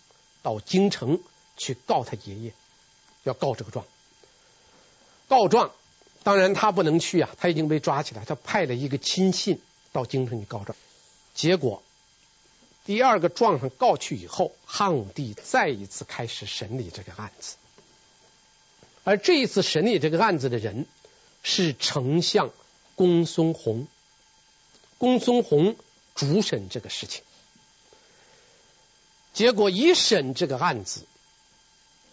[0.42, 1.20] 到京城
[1.56, 2.52] 去告他爷爷，
[3.22, 3.86] 要告这个状。
[5.28, 5.70] 告状，
[6.24, 8.24] 当然他不能去啊，他已经被抓起来。
[8.24, 9.60] 他派了一个亲信
[9.92, 10.76] 到京城去告状。
[11.32, 11.80] 结果
[12.84, 17.54] 第二个状上告去以后，汉武帝再一次开始审理这个案子。
[19.08, 20.84] 而这一次审理这个案子的人
[21.42, 22.50] 是丞相
[22.94, 23.86] 公孙弘，
[24.98, 25.76] 公孙弘
[26.14, 27.22] 主审这个事情，
[29.32, 31.06] 结果一审这个案子，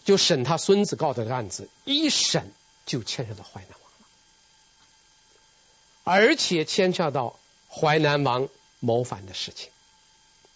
[0.06, 2.50] 就审他孙子告的案子，一审
[2.86, 4.06] 就牵涉到淮南王了，
[6.04, 8.48] 而且牵涉到淮南王
[8.80, 9.68] 谋反的事情，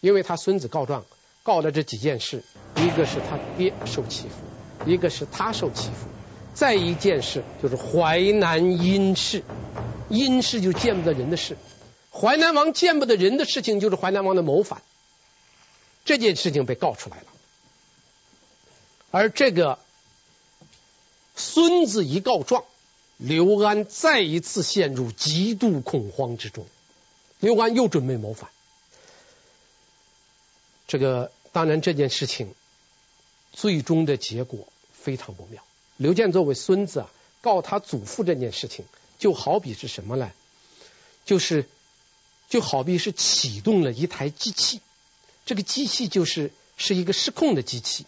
[0.01, 1.05] 因为他孙子告状
[1.43, 2.43] 告了这几件事，
[2.77, 4.37] 一个是他爹受欺负，
[4.87, 6.09] 一个是他受欺负。
[6.55, 9.43] 再一件事就是淮南阴事，
[10.09, 11.57] 阴事就见不得人的事，
[12.13, 14.83] 淮南王见不得人的事情就是淮南王的谋反，
[16.05, 17.27] 这件事情被告出来了，
[19.11, 19.79] 而这个
[21.37, 22.65] 孙子一告状，
[23.17, 26.67] 刘安再一次陷入极度恐慌之中。
[27.39, 28.51] 刘安又准备谋反。
[30.87, 32.55] 这个当然这件事情
[33.53, 35.63] 最终的结果非常不妙。
[36.01, 37.11] 刘建作为孙子啊
[37.43, 38.87] 告他祖父这件事情，
[39.19, 40.33] 就好比是什么呢？
[41.27, 41.69] 就是
[42.49, 44.81] 就好比是启动了一台机器，
[45.45, 48.07] 这个机器就是是一个失控的机器。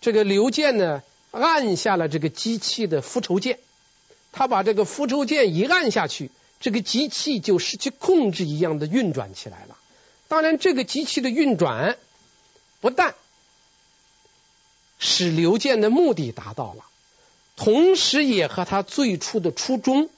[0.00, 3.58] 这个刘建呢按下了这个机器的复仇键，
[4.30, 9.76] 他把这个复仇键一按下去，这个机器就失去控制一样的运转起来了。
[10.28, 11.98] 当然，这个机器的运转
[12.80, 13.16] 不但
[15.00, 16.84] 使刘建的目的达到了，
[17.56, 20.08] 同时也和他最初的初衷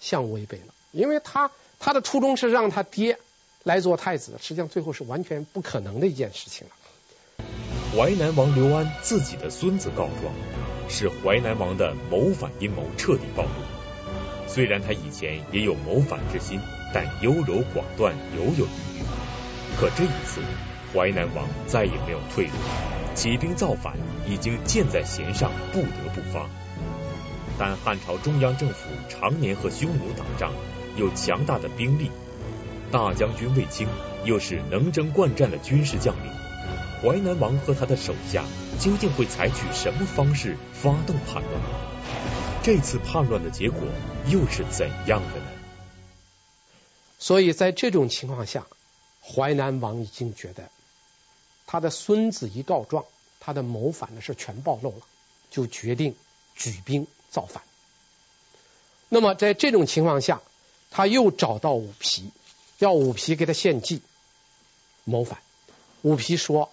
[0.00, 0.74] 相违背了。
[0.90, 3.18] 因为他他的初衷是让他爹
[3.62, 6.74] 来做太子，实际上最后是完全不可能的一件事情了。
[7.94, 10.34] 淮南王刘安自己的孙子告状，
[10.88, 13.50] 使淮南王的谋反阴谋彻底暴露。
[14.46, 16.58] 虽然他以前也有谋反之心，
[16.92, 19.02] 但优柔寡断，犹有余裕。
[19.78, 20.40] 可这一次，
[20.92, 22.52] 淮南王再也没有退路，
[23.14, 23.94] 起兵造反
[24.26, 26.48] 已经箭在弦上，不得不发。
[27.58, 30.52] 但汉朝中央政府常年和匈奴打仗，
[30.96, 32.10] 有强大的兵力，
[32.92, 33.88] 大将军卫青
[34.24, 36.32] 又是能征惯战的军事将领，
[37.02, 38.44] 淮南王和他的手下
[38.78, 41.62] 究竟会采取什么方式发动叛乱？
[42.62, 43.80] 这次叛乱的结果
[44.26, 45.46] 又是怎样的呢？
[47.18, 48.66] 所以在这种情况下。
[49.20, 50.70] 淮南王已经觉得
[51.66, 53.04] 他的孙子一告状，
[53.40, 55.02] 他的谋反的事全暴露了，
[55.50, 56.16] 就决定
[56.56, 57.62] 举兵造反。
[59.08, 60.42] 那么在这种情况下，
[60.90, 62.30] 他又找到武皮，
[62.78, 64.02] 要武皮给他献计
[65.04, 65.38] 谋反。
[66.02, 66.70] 武皮说：“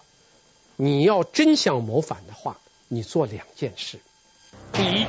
[0.76, 3.98] 你要真想谋反的话，你做两件事。
[4.72, 5.06] 第一，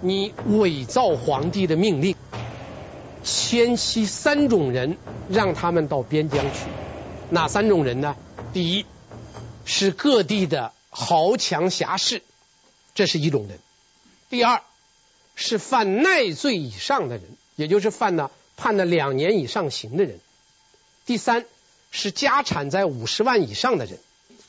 [0.00, 2.16] 你伪造皇帝的命令。”
[3.28, 4.98] 迁徙三种人，
[5.28, 6.60] 让他们到边疆去。
[7.28, 8.14] 哪三种人呢？
[8.52, 8.86] 第一
[9.64, 12.22] 是各地的豪强侠士，
[12.94, 13.58] 这是一种人；
[14.28, 14.62] 第二
[15.34, 20.18] 是犯耐罪以上的人，也就是犯了判了两年以上刑的人；
[21.04, 21.44] 第三
[21.90, 23.98] 是家产在五十万以上的人。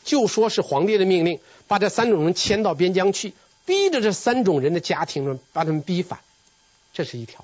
[0.03, 3.33] 就说是皇帝的命令，把这三种人迁到边疆去，
[3.65, 6.19] 逼着这三种人的家庭呢，把他们逼反。
[6.93, 7.43] 这是一条。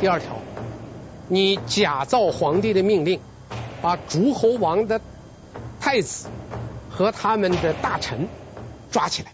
[0.00, 0.38] 第二条，
[1.26, 3.20] 你假造皇帝的命令，
[3.82, 5.00] 把诸侯王的
[5.80, 6.28] 太子
[6.88, 8.28] 和他们的大臣
[8.92, 9.33] 抓起来，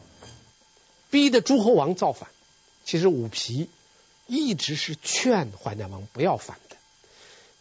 [1.11, 2.31] 逼得诸侯王造反。
[2.85, 3.69] 其实武皮
[4.27, 6.77] 一直是劝淮南王不要反的。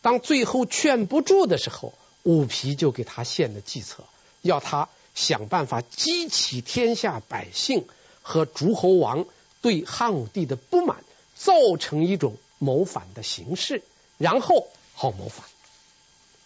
[0.01, 4.03] 当最后劝不住的时候，武皮就给他献了计策，
[4.41, 7.85] 要他想办法激起天下百姓
[8.21, 9.25] 和诸侯王
[9.61, 11.03] 对汉武帝的不满，
[11.35, 12.37] 造成一种。
[12.61, 13.83] 谋反的形式，
[14.17, 15.45] 然后好谋反。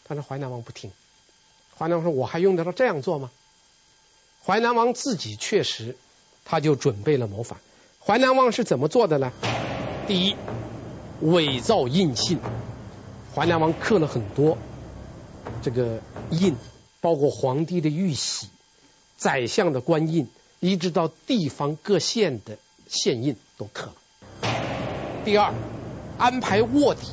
[0.07, 0.91] 但是淮南王不听，
[1.75, 3.31] 淮南王说：“我还用得着这样做吗？”
[4.45, 5.97] 淮南王自己确实，
[6.45, 7.59] 他就准备了谋反。
[7.99, 9.31] 淮南王是怎么做的呢？
[10.07, 10.35] 第一，
[11.21, 12.39] 伪造印信。
[13.35, 14.57] 淮南王刻了很多
[15.61, 16.55] 这个印，
[17.01, 18.47] 包括皇帝的玉玺、
[19.17, 20.27] 宰相的官印，
[20.59, 24.49] 一直到地方各县的县印都刻了。
[25.25, 25.53] 第二。
[26.15, 27.07] 安排卧底，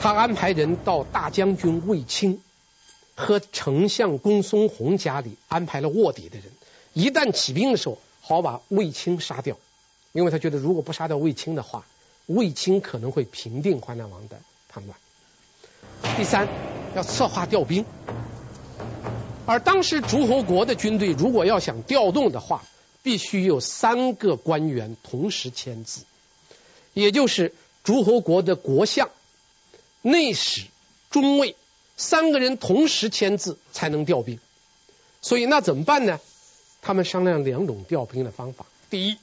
[0.00, 2.42] 他安排人到大将军卫青
[3.14, 6.46] 和丞相公孙弘家里安排了卧底的人，
[6.92, 9.56] 一旦起兵的时候，好把卫青杀掉，
[10.12, 11.86] 因为他觉得如果不杀掉卫青的话，
[12.26, 14.98] 卫青可能会平定淮南王的叛乱。
[16.16, 16.48] 第三，
[16.94, 17.84] 要策划调兵，
[19.46, 22.64] 而当时诸侯国的军队如果要想调动的话，
[23.02, 26.02] 必须有三个官员同时签字。
[26.92, 29.10] 也就是诸侯国的国相、
[30.02, 30.62] 内史、
[31.10, 31.54] 中尉
[31.96, 34.40] 三个人同时签字才能调兵，
[35.22, 36.18] 所以那怎么办呢？
[36.82, 39.18] 他们商量两种调兵的方法：第一，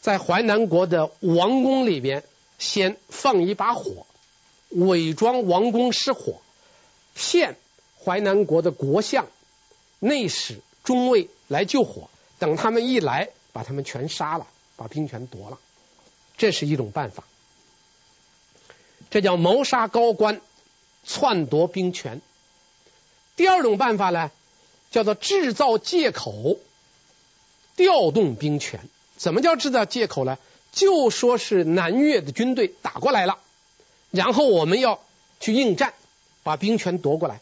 [0.00, 2.24] 在淮南国的王宫里边
[2.58, 4.06] 先放一把火，
[4.70, 6.40] 伪装王宫失火，
[7.14, 7.56] 骗
[8.02, 9.26] 淮南国的国相、
[9.98, 15.58] 内史、中尉来救火，等他们一来，把他们全杀了，把兵权夺了。
[16.36, 17.24] 这是一种办法，
[19.10, 20.40] 这叫谋杀高官，
[21.04, 22.20] 篡夺兵权。
[23.36, 24.30] 第二种办法呢，
[24.90, 26.56] 叫做制造借口，
[27.76, 28.80] 调动兵权。
[29.16, 30.38] 怎么叫制造借口呢？
[30.72, 33.38] 就说是南越的军队打过来了，
[34.10, 35.00] 然后我们要
[35.38, 35.94] 去应战，
[36.42, 37.40] 把兵权夺过来，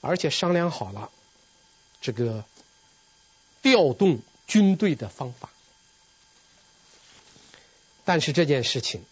[0.00, 1.10] 而且商量好了，
[2.00, 2.44] 这个
[3.60, 5.50] 调动军队的方法。
[8.06, 9.04] 但是这件事情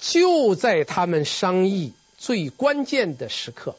[0.00, 3.76] 就在他们商议最关键的时刻，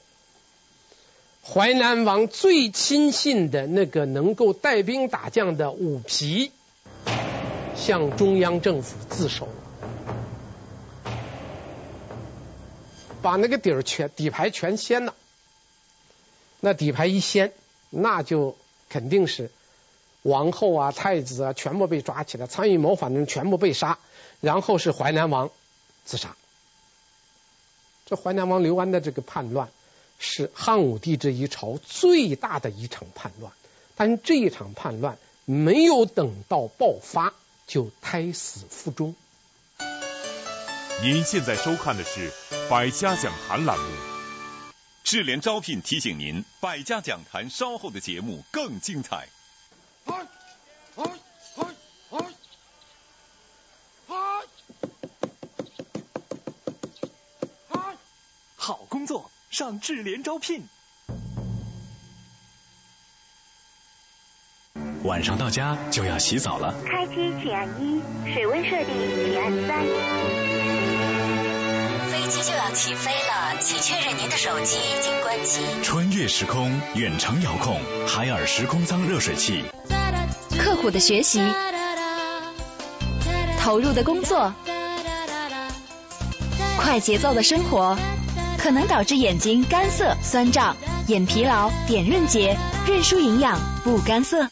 [1.47, 6.51] 淮南王最亲信的那个能够带兵打将的武皮，
[7.75, 9.47] 向中央政府自首。
[13.21, 15.13] 把那个底儿全底牌全掀了，
[16.61, 17.53] 那底牌一掀，
[17.91, 18.55] 那就
[18.89, 19.51] 肯定是
[20.23, 23.99] 王后啊、太子啊全部被抓起来，参与谋反的人全部被杀，
[24.41, 25.51] 然后是淮南王
[26.05, 26.35] 自杀。
[28.07, 29.69] 这淮南王刘安的这个叛乱，
[30.19, 33.53] 是汉武帝这一朝最大的一场叛乱，
[33.95, 37.33] 但这一场叛乱没有等到爆发，
[37.67, 39.15] 就胎死腹中。
[41.01, 42.31] 您现在收看的是
[42.69, 43.85] 《百家讲坛》栏目。
[45.03, 49.27] 智联招聘提醒您，《百家讲坛》稍后的节目更精彩。
[58.55, 60.67] 好工作，上智联招聘。
[65.03, 66.75] 晚上到家就要洗澡了。
[66.85, 68.01] 开机请按一，
[68.33, 69.81] 水温设定请按三。
[72.11, 75.61] 飞机就要起飞了，请确认您的手机已经关机。
[75.83, 79.63] 穿越时空，远程遥控，海尔时空舱热水器。
[80.59, 81.39] 刻苦的学习，
[83.61, 84.53] 投入的工作，
[86.77, 87.97] 快节奏的生活，
[88.57, 90.75] 可能导致眼睛干涩、酸胀、
[91.07, 94.49] 眼疲劳、点润结、认输营养不干涩。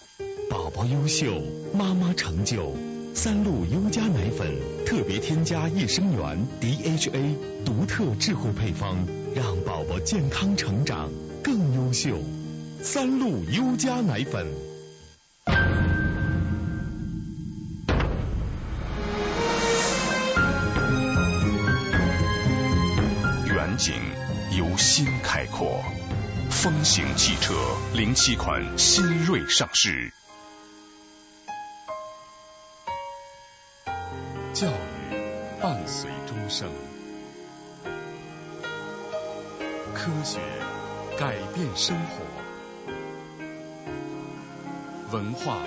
[0.50, 1.42] 宝宝优秀，
[1.74, 2.76] 妈妈成就。
[3.16, 11.12] 三鹿优佳奶粉特别添加益生元 DHA，独特智慧配方，让宝宝健康成长
[11.44, 12.18] 更优秀。
[12.82, 14.73] 三鹿优佳奶粉。
[24.96, 25.84] 新开阔，
[26.52, 27.56] 风行汽车
[27.96, 30.14] 零七款新锐上市。
[34.54, 34.72] 教育
[35.60, 36.70] 伴随终生，
[39.96, 40.40] 科学
[41.18, 42.22] 改变生活，
[45.12, 45.58] 文化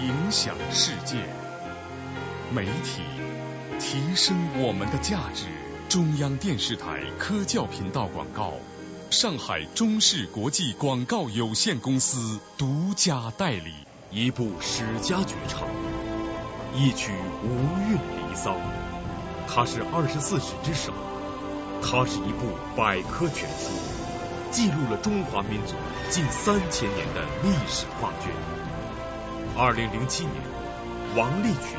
[0.00, 1.16] 影响世界，
[2.54, 3.02] 媒体
[3.80, 5.46] 提升我们的价值。
[5.92, 8.54] 中央电视台科教频道广告，
[9.10, 13.74] 上海中视国际广告有限公司独家代理，
[14.10, 15.68] 一部史家绝唱。
[16.74, 17.12] 一曲
[17.44, 17.50] 无
[17.90, 18.56] 韵离骚，
[19.46, 20.94] 它是二十四史之首，
[21.82, 23.68] 它是一部百科全书，
[24.50, 25.74] 记录了中华民族
[26.08, 28.32] 近三千年的历史画卷。
[29.58, 30.36] 二零零七年，
[31.14, 31.78] 王立群，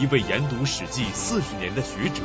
[0.00, 2.24] 一位研读《史记》四十年的学者，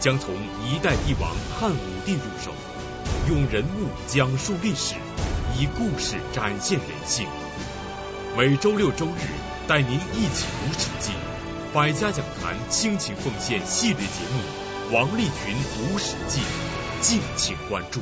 [0.00, 2.52] 将从一代帝王汉武帝入手，
[3.28, 4.94] 用人物讲述历史，
[5.58, 7.26] 以故事展现人性。
[8.36, 9.56] 每周六周日。
[9.68, 11.10] 带您一起读《史记》，
[11.74, 16.38] 百家讲坛倾情奉献系列节目《王立群读史记》，
[17.00, 18.00] 敬请关注。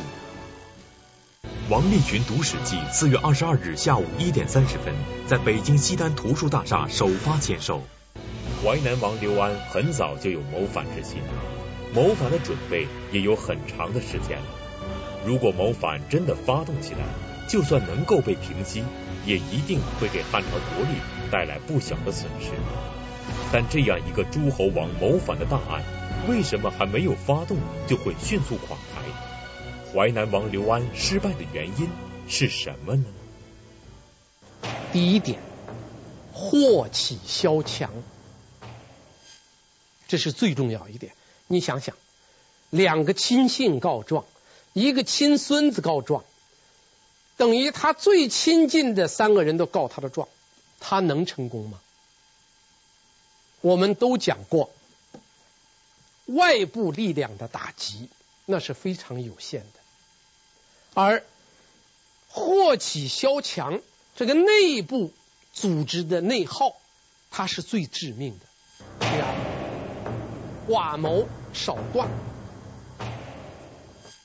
[1.70, 4.94] 王立群读史记四月二十二日下午一点三十分，
[5.26, 7.82] 在北京西单图书大厦首发签售。
[8.62, 11.22] 淮南王刘安很早就有谋反之心，
[11.94, 14.46] 谋反的准备也有很长的时间了。
[15.24, 17.06] 如果谋反真的发动起来，
[17.48, 18.82] 就算能够被平息，
[19.24, 20.98] 也一定会给汉朝国力
[21.30, 22.50] 带来不小的损失。
[23.52, 25.84] 但这样一个诸侯王谋反的大案，
[26.28, 29.94] 为什么还没有发动就会迅速垮台？
[29.94, 31.88] 淮南王刘安失败的原因
[32.26, 33.04] 是什么呢？
[34.92, 35.38] 第一点，
[36.32, 37.90] 祸起萧墙，
[40.08, 41.12] 这是最重要一点。
[41.46, 41.96] 你想想，
[42.70, 44.24] 两个亲信告状，
[44.72, 46.24] 一个亲孙子告状。
[47.36, 50.28] 等于他最亲近的三个人都告他的状，
[50.78, 51.80] 他能成功吗？
[53.60, 54.70] 我们都讲过，
[56.26, 58.08] 外部力量的打击
[58.44, 59.80] 那是非常有限的，
[60.94, 61.24] 而
[62.28, 63.80] 祸起萧墙，
[64.14, 65.12] 这个内部
[65.52, 66.76] 组织的内耗，
[67.30, 69.63] 它是最致命的。
[70.68, 72.08] 寡谋少断，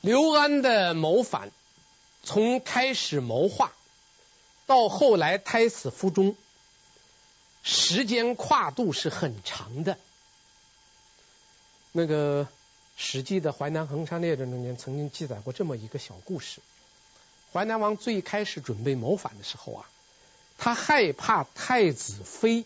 [0.01, 1.51] 刘安的谋反。
[2.21, 3.71] 从开始谋划
[4.67, 6.35] 到后来胎死腹中，
[7.63, 9.97] 时间跨度是很长的。
[11.91, 12.45] 那个
[12.97, 16.59] 《史记》的《淮南横山列传》中间曾经记载过这么一个小故事：
[17.51, 19.89] 淮南王最开始准备谋反的时候啊，
[20.57, 22.65] 他害怕太子妃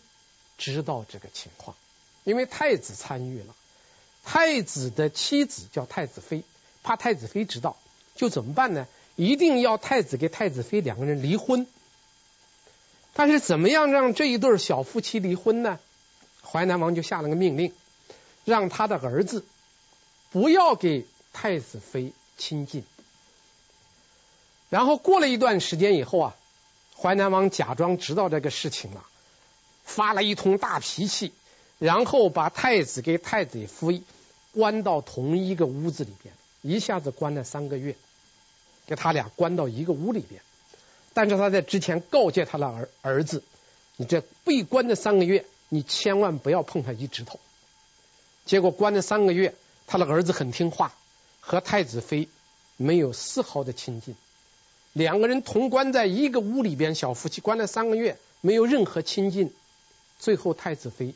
[0.58, 1.76] 知道这个情况，
[2.24, 3.54] 因为太子参与了，
[4.24, 6.42] 太子的妻子叫太子妃，
[6.82, 7.76] 怕太子妃知道，
[8.16, 8.86] 就怎么办呢？
[9.16, 11.66] 一定要太子给太子妃两个人离婚。
[13.12, 15.78] 但是怎么样让这一对小夫妻离婚呢？
[16.42, 17.72] 淮南王就下了个命令，
[18.44, 19.44] 让他的儿子
[20.32, 22.82] 不要给太子妃亲近。
[24.68, 26.36] 然后过了一段时间以后啊，
[26.96, 29.04] 淮南王假装知道这个事情了，
[29.84, 31.32] 发了一通大脾气，
[31.78, 34.02] 然后把太子给太子妃
[34.54, 37.96] 关到同一个屋子里边，一下子关了三个月，
[38.86, 40.40] 给他俩关到一个屋里边。
[41.12, 43.42] 但是他在之前告诫他的儿儿子，
[43.96, 47.38] 你这被关的三个月，你千万不要碰他一指头。
[48.44, 49.54] 结果关了三个月，
[49.86, 50.94] 他的儿子很听话，
[51.40, 52.28] 和太子妃
[52.76, 54.14] 没有丝毫的亲近。
[54.92, 59.52] 两个人同关在一个屋里边，小夫妻关了三个月，没有任何亲近。
[60.18, 61.14] 最后太子妃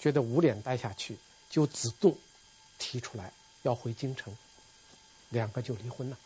[0.00, 1.16] 觉得无脸待下去，
[1.50, 2.16] 就主动
[2.78, 4.36] 提出来要回京城，
[5.30, 6.18] 两个就离婚了。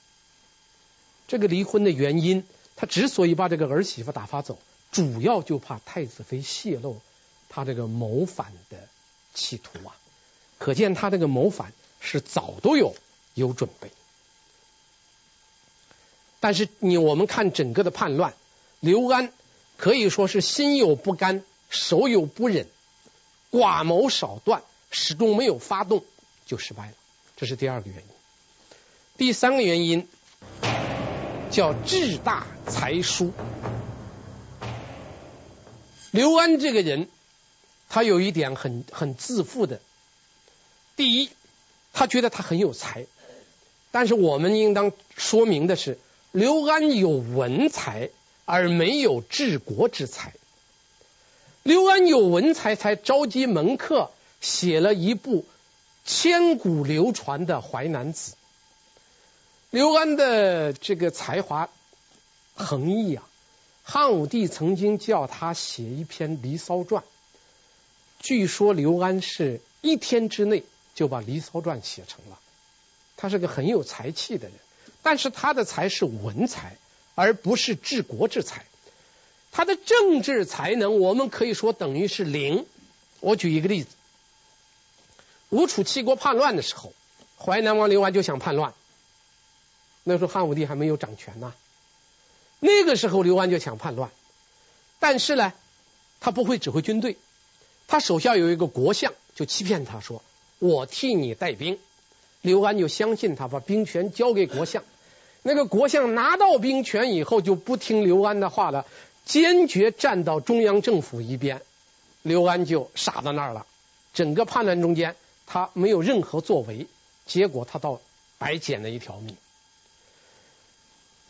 [1.27, 2.45] 这个离婚的原因，
[2.77, 4.59] 他之所以把这个儿媳妇打发走，
[4.91, 7.01] 主要就怕太子妃泄露
[7.49, 8.89] 他这个谋反的
[9.35, 9.95] 企图啊。
[10.59, 12.95] 可见他这个谋反是早都有
[13.35, 13.91] 有准备。
[16.41, 18.35] 但是你我们看整个的叛乱，
[18.81, 19.33] 刘安
[19.77, 22.67] 可以说是心有不甘，手有不忍，
[23.51, 26.05] 寡谋少断，始终没有发动
[26.49, 26.95] 就失败了。
[27.37, 28.05] 这是第二个原因。
[29.17, 30.09] 第三个原因
[31.53, 33.33] 叫志大才疏。
[36.11, 37.07] 刘安这个人，
[37.89, 39.81] 他有一点很很自负的。
[40.97, 41.31] 第一，
[41.93, 43.07] 他觉得他很有才，
[43.93, 45.99] 但是我们应当说明的是。
[46.31, 48.11] 刘安有文才，
[48.45, 50.35] 而没有治国之才。
[51.63, 55.47] 刘安有文才，才召集门客写了一部
[56.09, 58.33] 千古流传的《淮南子》。
[59.69, 61.69] 刘安的这个才华
[62.55, 63.29] 横溢啊，
[63.83, 67.03] 汉武帝曾经叫他写一篇《离骚传》，
[68.21, 72.39] 据说刘安是一天之内就把《离骚传》写成了。
[73.19, 74.57] 他是个很有才气的人。
[75.03, 76.79] 但是他的才是文才，
[77.15, 78.65] 而不是治国之才。
[79.53, 82.65] 他的政治才能，我们可以说等于是零。
[83.21, 83.91] 我举一个例子：
[85.51, 86.93] 吴楚七国叛乱的时候，
[87.39, 88.75] 淮南王刘安就想叛乱。
[90.05, 91.55] 那时候汉武帝还没有掌权呢。
[92.61, 94.11] 那个时候刘安就想叛乱，
[94.99, 95.53] 但是呢，
[96.21, 97.17] 他不会指挥军队，
[97.87, 100.23] 他手下有一个国相，就欺骗他说
[100.59, 101.79] ：“我替你带兵。”
[102.43, 104.85] 刘安就相信他，把兵权交给国相。
[105.43, 108.87] 那个国相拿到兵权以后，就不听刘安的话了，
[109.25, 111.63] 坚决站到中央政府一边。
[112.23, 113.67] 刘安就傻在那儿了。
[114.15, 115.17] 整个叛乱中间，
[115.49, 116.87] 他没有任何作为，
[117.27, 118.01] 结果他倒
[118.39, 119.37] 白捡了一条命。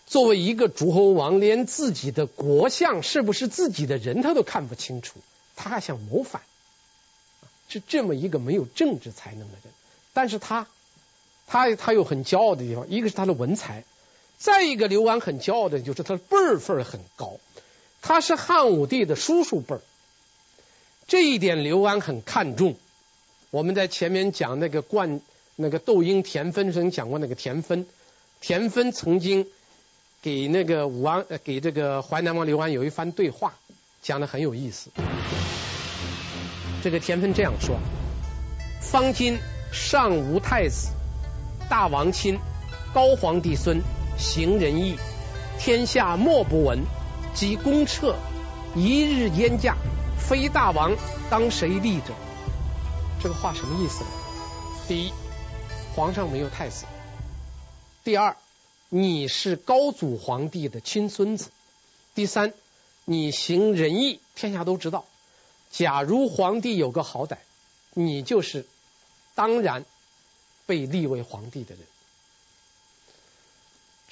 [0.06, 5.20] 作为一个诸侯王，连自己的国相是不是自己的人，他都看不清楚，
[5.56, 6.42] 他还想谋反，
[7.68, 9.72] 是这么一个没有政治才能的人。
[10.12, 10.66] 但是他。
[11.50, 13.84] 他他有很骄傲的地方，一个是他的文才，
[14.36, 17.38] 再一个刘安很骄傲的就是他的辈分很高，
[18.02, 19.78] 他是汉武帝的叔叔辈，
[21.06, 22.76] 这一点刘安很看重。
[23.50, 25.20] 我们在前面讲那个冠
[25.56, 27.86] 那个窦婴田汾时讲过那个田汾，
[28.40, 29.46] 田汾曾经
[30.22, 33.54] 给那个武安给这个淮南王刘安有一番对话，
[34.02, 34.90] 讲的很有意思。
[36.82, 37.78] 这个田汾这样说：
[38.80, 39.38] 方今
[39.72, 40.88] 尚无太子。
[41.70, 42.38] 大王亲，
[42.94, 43.82] 高皇帝孙，
[44.18, 44.96] 行仁义，
[45.58, 46.80] 天下莫不闻。
[47.34, 48.16] 及公彻，
[48.74, 49.76] 一日焉驾，
[50.18, 50.96] 非大王，
[51.30, 52.14] 当谁立者？
[53.20, 54.10] 这个话什么意思呢？
[54.86, 55.12] 第一，
[55.94, 56.86] 皇上没有太子；
[58.04, 58.36] 第二，
[58.88, 61.48] 你是高祖皇帝的亲孙子；
[62.14, 62.54] 第三，
[63.04, 65.04] 你行仁义，天下都知道。
[65.70, 67.38] 假如皇帝有个好歹，
[67.94, 68.66] 你就是
[69.34, 69.84] 当然。
[70.66, 71.82] 被立为皇帝的人，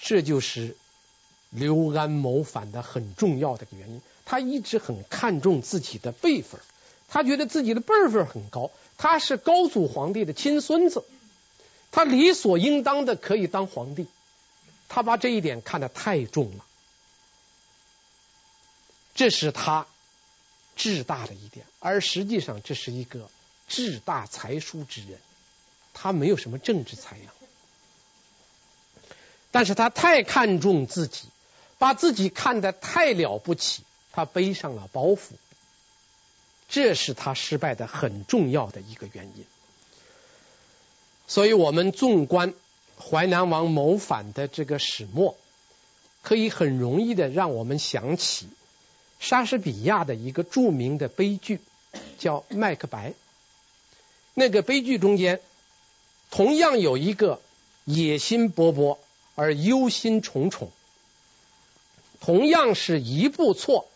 [0.01, 0.75] 这就是
[1.51, 4.01] 刘安谋反的很重要的一个原因。
[4.25, 6.59] 他一直很看重自己的辈分，
[7.09, 11.05] 他觉得自己的辈分很高，他是高祖皇帝的亲孙子，
[11.91, 14.07] 他理所应当的可以当皇帝，
[14.89, 16.65] 他把这一点看得太重了，
[19.15, 19.87] 这是他
[20.77, 23.29] 志大的一点，而实际上这是一个
[23.69, 25.19] 志大才疏之人。
[25.99, 27.27] 他没有什么政治才能，
[29.51, 31.29] 但是他太看重自己，
[31.79, 33.83] 把自己看得太了不起，
[34.13, 35.33] 他背上了包袱，
[36.69, 39.45] 这是他失败的很重要的一个原因。
[41.29, 42.55] 所以，我们纵观
[42.99, 45.37] 淮南王谋反的这个始末，
[46.23, 48.49] 可以很容易的让我们想起
[49.19, 51.61] 莎士比亚的一个著名的悲剧，
[52.19, 53.11] 叫《麦克白》。
[54.35, 55.41] 那个悲剧中间，
[56.31, 57.41] 同样有一个
[57.85, 58.99] 野心勃勃
[59.35, 60.69] 而忧心忡忡，
[62.21, 63.89] 同样是一步错，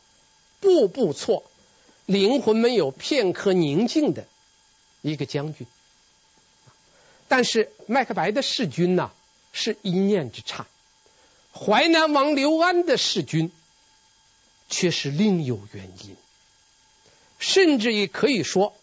[0.60, 1.44] 步步错，
[2.06, 4.26] 灵魂没有片刻宁静的
[5.02, 5.66] 一个将军。
[7.28, 9.10] 但是麦克白的弑君呢，
[9.52, 10.64] 是一念之差；
[11.52, 13.52] 淮南王刘安的弑君
[14.68, 16.16] 却是另有原因，
[17.38, 18.74] 甚至也可以说。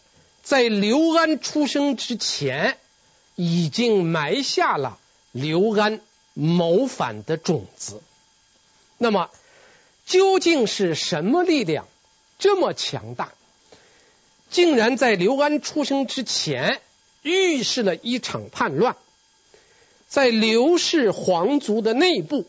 [0.44, 2.78] 在刘安出生之前，
[3.36, 4.98] 已经埋下了
[5.34, 6.00] 刘安
[6.34, 8.02] 谋反的种子。
[8.98, 9.30] 那么，
[10.06, 11.86] 究竟是什么力量
[12.38, 13.34] 这么强大，
[14.50, 16.82] 竟然在刘安出生之前
[17.22, 18.96] 预示了一场叛乱？
[20.08, 22.46] 在刘氏皇族的内部，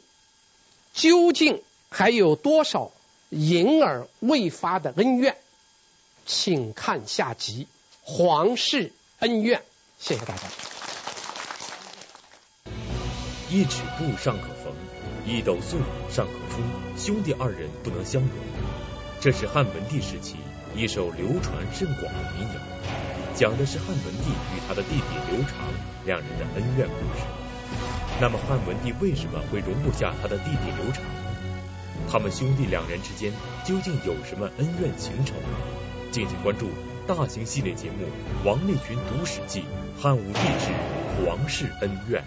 [0.92, 2.92] 究竟还有多少
[3.30, 5.36] 隐而未发的恩怨？
[6.26, 7.66] 请看下集。
[8.02, 9.62] 皇室恩怨，
[9.98, 10.42] 谢谢大家。
[13.50, 14.74] 一尺布尚可缝，
[15.26, 15.78] 一斗粟
[16.10, 16.62] 尚可出，
[16.96, 18.30] 兄弟二人不能相容。
[19.20, 20.36] 这是汉文帝时期
[20.76, 22.60] 一首流传甚广的民谣，
[23.34, 25.56] 讲的是汉文帝与他的弟弟刘长
[26.06, 27.24] 两人的恩怨故事。
[28.20, 31.02] 那么汉文帝为什么会容不下他的弟弟刘长？
[32.08, 33.32] 他们兄弟两人之间
[33.64, 35.34] 究竟有什么恩怨情仇？
[36.12, 36.70] 敬请关注。
[37.08, 38.04] 大型系列节目
[38.46, 39.64] 《王立群读史记》，
[40.00, 42.22] 汉武帝之皇室恩怨。